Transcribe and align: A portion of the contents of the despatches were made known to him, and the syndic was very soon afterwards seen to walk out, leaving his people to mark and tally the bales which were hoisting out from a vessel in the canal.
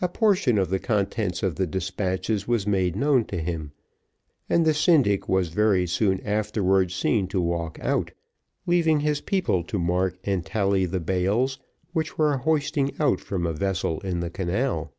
A 0.00 0.08
portion 0.08 0.56
of 0.56 0.70
the 0.70 0.78
contents 0.78 1.42
of 1.42 1.56
the 1.56 1.66
despatches 1.66 2.46
were 2.46 2.60
made 2.64 2.94
known 2.94 3.24
to 3.24 3.38
him, 3.40 3.72
and 4.48 4.64
the 4.64 4.72
syndic 4.72 5.28
was 5.28 5.48
very 5.48 5.84
soon 5.84 6.20
afterwards 6.20 6.94
seen 6.94 7.26
to 7.26 7.40
walk 7.40 7.76
out, 7.82 8.12
leaving 8.66 9.00
his 9.00 9.20
people 9.20 9.64
to 9.64 9.76
mark 9.80 10.16
and 10.22 10.46
tally 10.46 10.84
the 10.86 11.00
bales 11.00 11.58
which 11.92 12.16
were 12.16 12.36
hoisting 12.36 12.92
out 13.00 13.18
from 13.18 13.48
a 13.48 13.52
vessel 13.52 13.98
in 14.02 14.20
the 14.20 14.30
canal. 14.30 14.94